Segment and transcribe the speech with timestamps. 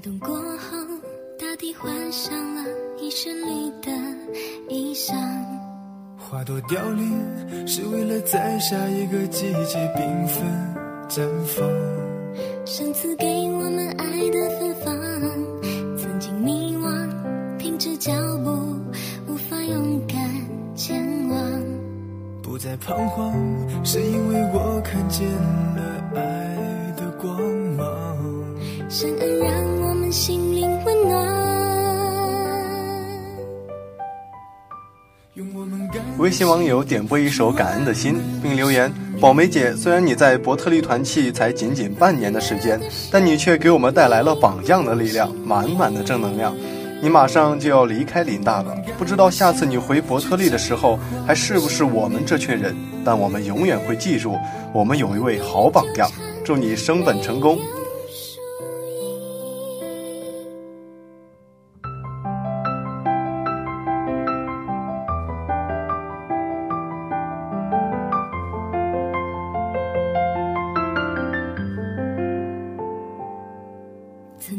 [0.00, 0.76] 冬过后，
[1.38, 2.62] 大地换上了
[3.00, 3.90] 一身绿的
[4.68, 5.12] 衣裳。
[6.16, 10.46] 花朵凋零，是为了在下一个季节缤纷
[11.08, 11.68] 绽放。
[12.64, 14.96] 上次给我们爱的芬芳，
[15.98, 18.12] 曾经迷惘，停止脚
[18.44, 18.50] 步，
[19.26, 20.16] 无法勇敢
[20.76, 21.62] 前往。
[22.40, 23.32] 不再彷徨，
[23.84, 25.28] 是因为我看见
[36.22, 38.88] 微信网友点播一首《感恩的心》，并留言
[39.20, 42.80] ：“宝梅姐，虽然你在伯特利团契才仅仅半年的时间，
[43.10, 46.54] 但你却给我们带来了榜样的力量，满满的正能量。
[47.02, 50.96] 你马上就要离开林大了，不知道下次你回伯特利的时候
[51.26, 52.72] 还是不是我们这群人，
[53.04, 54.38] 但我们永远会记住，
[54.72, 56.08] 我们有一位好榜样。
[56.44, 57.58] 祝你升本成功！”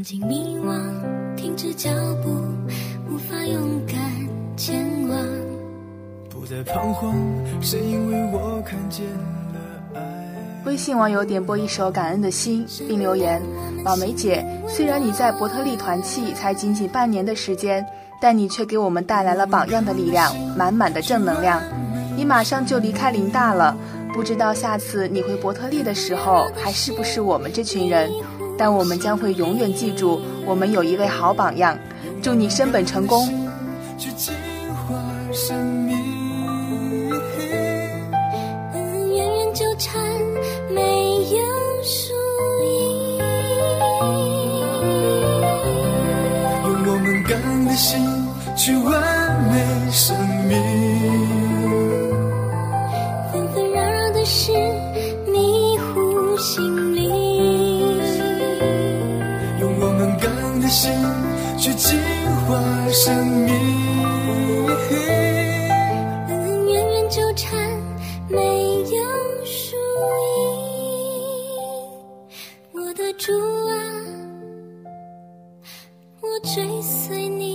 [0.04, 0.76] 曾经迷惘，
[1.38, 1.90] 停止脚
[2.22, 2.30] 步，
[3.10, 3.96] 无法勇敢
[4.58, 5.18] 前往。
[6.30, 7.16] 不再彷徨，
[7.62, 10.02] 是因为我看见了爱。
[10.66, 13.42] 微信网友点播一首《感恩的心》，并留言
[13.86, 17.86] ：“老梅姐，虽然你在伯特利团契才仅仅半年的时间，
[18.20, 21.62] 但你却给我们带来了榜样的力量，满满的正能量。
[22.18, 23.74] 你马上就离开林大了，
[24.14, 28.12] 不知道下次你回伯特利的时候还是不是我们这群人，
[28.58, 31.78] 但我们将会永远记住，我们有一位好榜样。
[32.22, 33.28] 祝你升本成功！
[33.98, 34.34] 去净
[34.74, 34.96] 化
[35.32, 35.98] 生命。
[38.74, 40.02] 恩怨怨纠缠，
[40.70, 41.40] 没有
[41.84, 42.14] 输
[42.64, 43.20] 赢。
[46.66, 48.06] 用我们感恩的心
[48.56, 48.92] 去完
[49.52, 50.52] 美生命。
[53.32, 54.52] 纷纷扰扰的事
[55.28, 56.73] 迷糊心
[61.64, 61.98] 去净
[62.46, 62.60] 化
[62.92, 63.54] 生命。
[66.28, 67.58] 恩怨怨纠缠，
[68.28, 69.02] 没有
[69.46, 69.78] 输
[70.28, 70.44] 赢。
[72.74, 73.32] 我的主
[73.70, 73.74] 啊，
[76.20, 77.53] 我追随你。